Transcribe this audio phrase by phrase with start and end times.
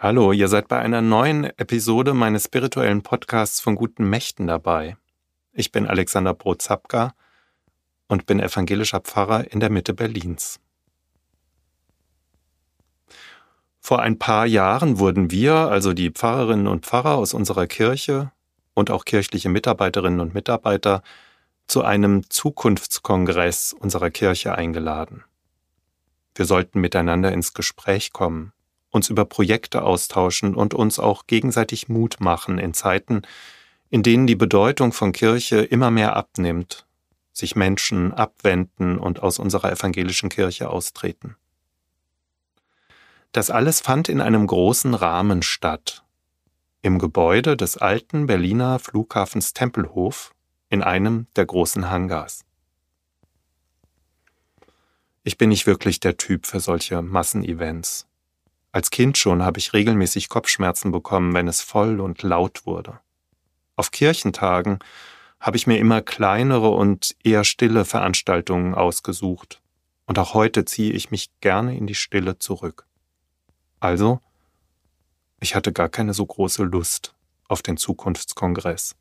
[0.00, 4.96] Hallo, ihr seid bei einer neuen Episode meines spirituellen Podcasts von guten Mächten dabei.
[5.52, 7.14] Ich bin Alexander Brozapka
[8.06, 10.60] und bin evangelischer Pfarrer in der Mitte Berlins.
[13.80, 18.30] Vor ein paar Jahren wurden wir, also die Pfarrerinnen und Pfarrer aus unserer Kirche
[18.74, 21.02] und auch kirchliche Mitarbeiterinnen und Mitarbeiter,
[21.66, 25.24] zu einem Zukunftskongress unserer Kirche eingeladen.
[26.36, 28.52] Wir sollten miteinander ins Gespräch kommen,
[28.98, 33.22] uns über Projekte austauschen und uns auch gegenseitig Mut machen in Zeiten,
[33.90, 36.84] in denen die Bedeutung von Kirche immer mehr abnimmt,
[37.32, 41.36] sich Menschen abwenden und aus unserer evangelischen Kirche austreten.
[43.30, 46.02] Das alles fand in einem großen Rahmen statt,
[46.82, 50.34] im Gebäude des alten Berliner Flughafens Tempelhof
[50.70, 52.44] in einem der großen Hangars.
[55.22, 58.07] Ich bin nicht wirklich der Typ für solche Massenevents.
[58.72, 63.00] Als Kind schon habe ich regelmäßig Kopfschmerzen bekommen, wenn es voll und laut wurde.
[63.76, 64.78] Auf Kirchentagen
[65.40, 69.60] habe ich mir immer kleinere und eher stille Veranstaltungen ausgesucht,
[70.06, 72.86] und auch heute ziehe ich mich gerne in die Stille zurück.
[73.78, 74.20] Also,
[75.38, 77.14] ich hatte gar keine so große Lust
[77.46, 78.96] auf den Zukunftskongress.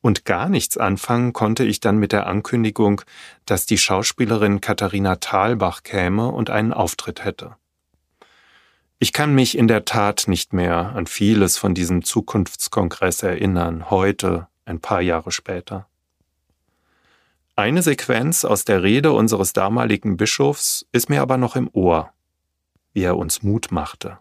[0.00, 3.02] Und gar nichts anfangen konnte ich dann mit der Ankündigung,
[3.46, 7.56] dass die Schauspielerin Katharina Thalbach käme und einen Auftritt hätte.
[9.02, 14.46] Ich kann mich in der Tat nicht mehr an vieles von diesem Zukunftskongress erinnern, heute,
[14.66, 15.86] ein paar Jahre später.
[17.56, 22.12] Eine Sequenz aus der Rede unseres damaligen Bischofs ist mir aber noch im Ohr,
[22.92, 24.18] wie er uns Mut machte.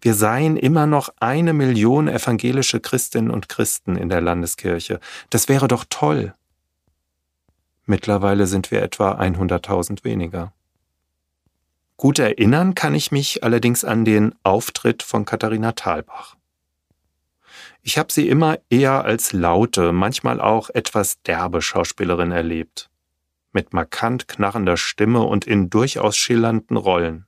[0.00, 4.98] Wir seien immer noch eine Million evangelische Christinnen und Christen in der Landeskirche.
[5.28, 6.32] Das wäre doch toll.
[7.84, 10.54] Mittlerweile sind wir etwa 100.000 weniger.
[11.96, 16.36] Gut erinnern kann ich mich allerdings an den Auftritt von Katharina Thalbach.
[17.82, 22.90] Ich habe sie immer eher als laute, manchmal auch etwas derbe Schauspielerin erlebt,
[23.52, 27.26] mit markant knarrender Stimme und in durchaus schillernden Rollen.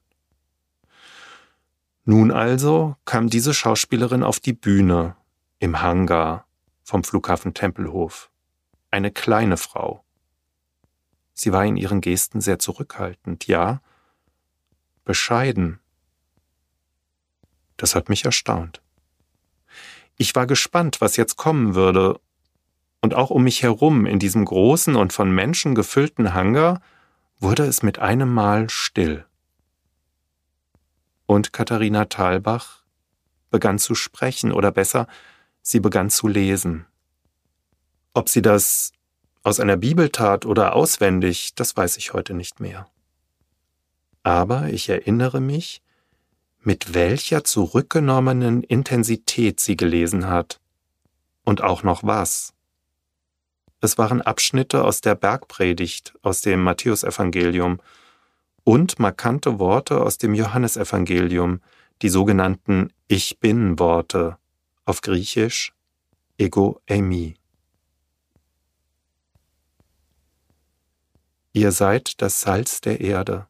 [2.04, 5.16] Nun also kam diese Schauspielerin auf die Bühne
[5.58, 6.46] im Hangar
[6.82, 8.30] vom Flughafen Tempelhof,
[8.90, 10.04] eine kleine Frau.
[11.34, 13.80] Sie war in ihren Gesten sehr zurückhaltend, ja,
[15.06, 15.80] bescheiden.
[17.78, 18.82] Das hat mich erstaunt.
[20.18, 22.20] Ich war gespannt, was jetzt kommen würde,
[23.00, 26.80] und auch um mich herum in diesem großen und von Menschen gefüllten Hangar
[27.38, 29.24] wurde es mit einem Mal still.
[31.26, 32.82] Und Katharina Thalbach
[33.50, 35.06] begann zu sprechen, oder besser,
[35.62, 36.86] sie begann zu lesen.
[38.12, 38.92] Ob sie das
[39.42, 42.88] aus einer Bibel tat oder auswendig, das weiß ich heute nicht mehr
[44.26, 45.82] aber ich erinnere mich,
[46.58, 50.58] mit welcher zurückgenommenen Intensität sie gelesen hat.
[51.44, 52.52] Und auch noch was.
[53.80, 57.80] Es waren Abschnitte aus der Bergpredigt, aus dem Matthäusevangelium
[58.64, 61.60] und markante Worte aus dem Johannesevangelium,
[62.02, 64.38] die sogenannten Ich bin Worte,
[64.84, 65.72] auf Griechisch
[66.36, 67.36] Ego eimi.
[71.52, 73.46] Ihr seid das Salz der Erde.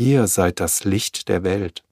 [0.00, 1.84] Ihr seid das Licht der Welt.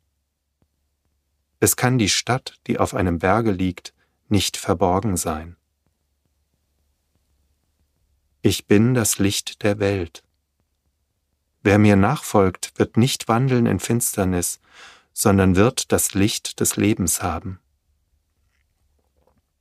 [1.61, 3.93] Es kann die Stadt, die auf einem Berge liegt,
[4.31, 5.59] nicht verborgen sein.
[8.41, 10.23] Ich bin das Licht der Welt.
[11.63, 14.59] Wer mir nachfolgt, wird nicht wandeln in Finsternis,
[15.13, 17.59] sondern wird das Licht des Lebens haben.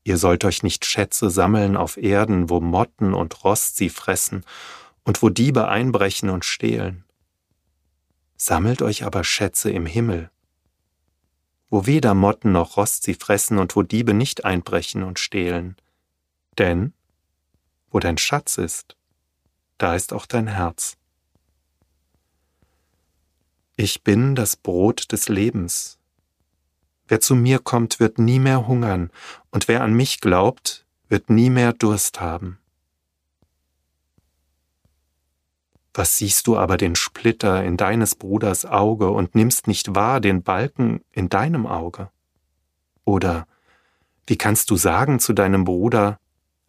[0.05, 4.45] Ihr sollt euch nicht Schätze sammeln auf Erden, wo Motten und Rost sie fressen
[5.03, 7.03] und wo Diebe einbrechen und stehlen
[8.37, 10.31] sammelt euch aber Schätze im Himmel,
[11.69, 15.75] wo weder Motten noch Rost sie fressen und wo Diebe nicht einbrechen und stehlen.
[16.57, 16.93] Denn
[17.89, 18.95] wo dein Schatz ist,
[19.77, 20.97] da ist auch dein Herz.
[23.75, 25.99] Ich bin das Brot des Lebens.
[27.07, 29.11] Wer zu mir kommt, wird nie mehr hungern,
[29.51, 32.59] und wer an mich glaubt, wird nie mehr Durst haben.
[35.97, 40.43] Was siehst du aber den Splitter in deines Bruders Auge und nimmst nicht wahr den
[40.43, 42.11] Balken in deinem Auge?
[43.03, 43.47] Oder
[44.27, 46.19] wie kannst du sagen zu deinem Bruder,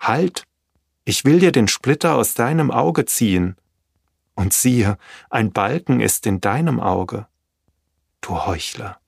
[0.00, 0.44] Halt,
[1.04, 3.56] ich will dir den Splitter aus deinem Auge ziehen,
[4.34, 4.96] und siehe,
[5.28, 7.26] ein Balken ist in deinem Auge.
[8.22, 8.98] Du Heuchler,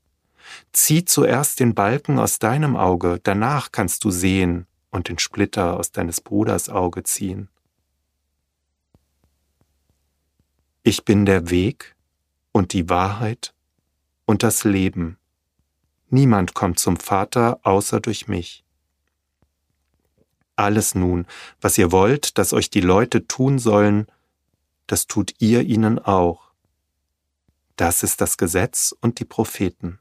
[0.73, 5.93] zieh zuerst den Balken aus deinem Auge, danach kannst du sehen und den Splitter aus
[5.93, 7.49] deines Bruders Auge ziehen.
[10.82, 11.94] Ich bin der Weg
[12.52, 13.52] und die Wahrheit
[14.24, 15.18] und das Leben.
[16.08, 18.64] Niemand kommt zum Vater außer durch mich.
[20.56, 21.26] Alles nun,
[21.60, 24.06] was ihr wollt, dass euch die Leute tun sollen,
[24.86, 26.50] das tut ihr ihnen auch.
[27.76, 29.98] Das ist das Gesetz und die Propheten.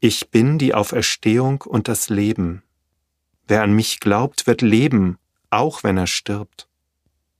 [0.00, 2.62] Ich bin die Auferstehung und das Leben.
[3.46, 5.18] Wer an mich glaubt, wird leben,
[5.48, 6.68] auch wenn er stirbt.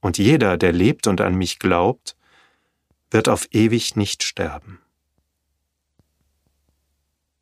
[0.04, 2.14] Und jeder, der lebt und an mich glaubt,
[3.10, 4.78] wird auf ewig nicht sterben.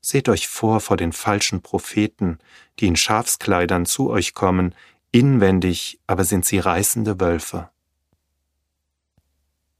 [0.00, 2.38] Seht euch vor vor den falschen Propheten,
[2.78, 4.76] die in Schafskleidern zu euch kommen,
[5.10, 7.68] inwendig aber sind sie reißende Wölfe.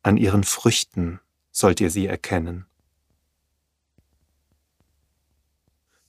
[0.03, 1.21] An ihren Früchten
[1.53, 2.67] sollt ihr sie erkennen.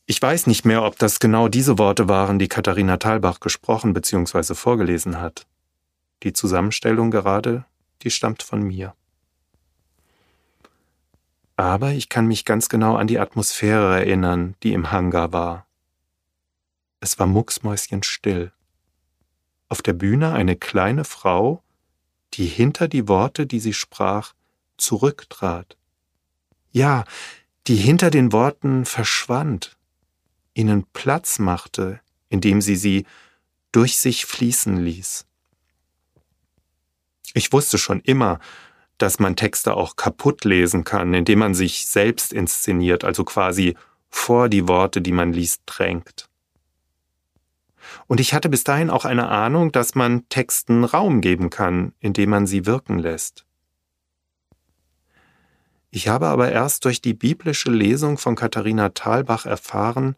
[0.07, 4.55] Ich weiß nicht mehr, ob das genau diese Worte waren, die Katharina Thalbach gesprochen bzw.
[4.55, 5.45] vorgelesen hat.
[6.23, 7.65] Die Zusammenstellung gerade,
[8.01, 8.95] die stammt von mir.
[11.55, 15.67] Aber ich kann mich ganz genau an die Atmosphäre erinnern, die im Hangar war.
[16.99, 18.51] Es war mucksmäuschenstill.
[19.69, 21.61] Auf der Bühne eine kleine Frau,
[22.33, 24.33] die hinter die Worte, die sie sprach,
[24.77, 25.77] zurücktrat.
[26.71, 27.03] Ja,
[27.67, 29.77] die hinter den Worten verschwand,
[30.53, 31.99] ihnen Platz machte,
[32.29, 33.05] indem sie sie
[33.71, 35.25] durch sich fließen ließ.
[37.33, 38.39] Ich wusste schon immer,
[38.97, 43.75] dass man Texte auch kaputt lesen kann, indem man sich selbst inszeniert, also quasi
[44.09, 46.29] vor die Worte, die man liest, drängt.
[48.07, 52.29] Und ich hatte bis dahin auch eine Ahnung, dass man Texten Raum geben kann, indem
[52.29, 53.45] man sie wirken lässt.
[55.89, 60.15] Ich habe aber erst durch die biblische Lesung von Katharina Thalbach erfahren,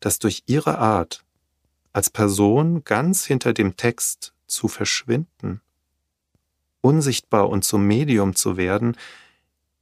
[0.00, 1.24] dass durch ihre Art,
[1.92, 5.60] als Person ganz hinter dem Text zu verschwinden,
[6.80, 8.96] unsichtbar und zum Medium zu werden,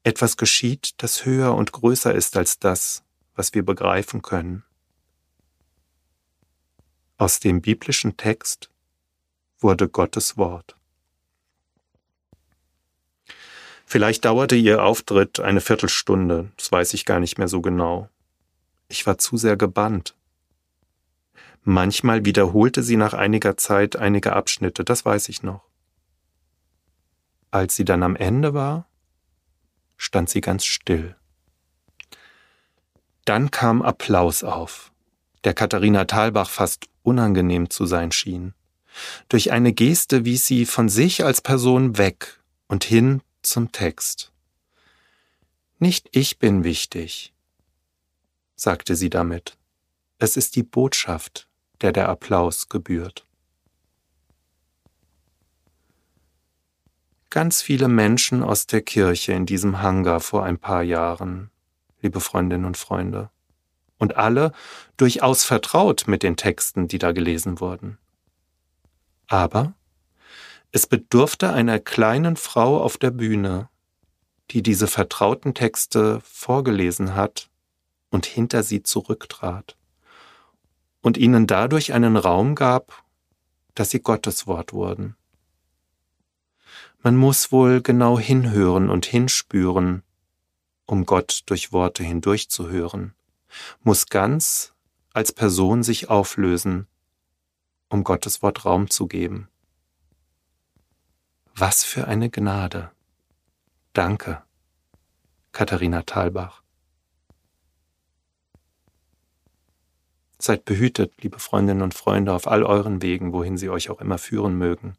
[0.02, 3.02] etwas geschieht, das höher und größer ist als das,
[3.34, 4.62] was wir begreifen können.
[7.19, 8.70] Aus dem biblischen Text
[9.58, 10.76] wurde Gottes Wort.
[13.84, 18.08] Vielleicht dauerte ihr Auftritt eine Viertelstunde, das weiß ich gar nicht mehr so genau.
[18.88, 20.14] Ich war zu sehr gebannt.
[21.62, 25.62] Manchmal wiederholte sie nach einiger Zeit einige Abschnitte, das weiß ich noch.
[27.50, 28.88] Als sie dann am Ende war,
[29.96, 31.16] stand sie ganz still.
[33.25, 34.93] Dann kam Applaus auf,
[35.44, 38.54] der Katharina Thalbach fast unangenehm zu sein schien.
[39.28, 44.32] Durch eine Geste wies sie von sich als Person weg und hin zum Text.
[45.78, 47.34] Nicht ich bin wichtig,
[48.54, 49.58] sagte sie damit.
[50.19, 51.49] Es ist die Botschaft,
[51.82, 53.25] der der Applaus gebührt.
[57.37, 61.50] Ganz viele Menschen aus der Kirche in diesem Hangar vor ein paar Jahren,
[62.00, 63.29] liebe Freundinnen und Freunde,
[63.99, 64.53] und alle
[64.97, 67.99] durchaus vertraut mit den Texten, die da gelesen wurden.
[69.27, 69.75] Aber
[70.73, 73.69] es bedurfte einer kleinen Frau auf der Bühne,
[74.50, 77.50] die diese vertrauten Texte vorgelesen hat
[78.09, 79.77] und hinter sie zurücktrat
[81.03, 83.05] und ihnen dadurch einen Raum gab,
[83.75, 85.17] dass sie Gottes Wort wurden.
[87.06, 90.03] Man muss wohl genau hinhören und hinspüren,
[90.87, 93.14] um Gott durch Worte hindurchzuhören,
[93.85, 94.75] muss ganz
[95.12, 96.88] als Person sich auflösen,
[97.90, 99.49] um Gottes Wort Raum zu geben.
[101.54, 102.90] Was für eine Gnade.
[103.92, 104.42] Danke,
[105.52, 106.64] Katharina Thalbach.
[110.40, 114.19] Seid behütet, liebe Freundinnen und Freunde, auf all euren Wegen, wohin sie euch auch immer
[114.19, 114.97] führen mögen.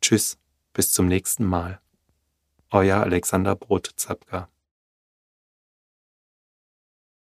[0.00, 0.41] Tschüss,
[0.72, 1.80] bis zum nächsten Mal.
[2.70, 4.48] Euer Alexander Brot-Zapka.